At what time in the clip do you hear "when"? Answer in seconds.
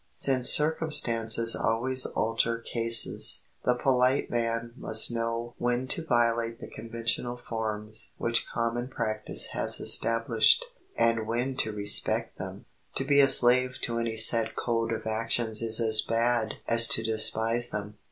5.59-5.87, 11.27-11.55